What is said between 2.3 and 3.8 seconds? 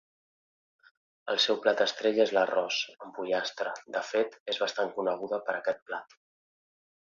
l'arròs amb pollastre,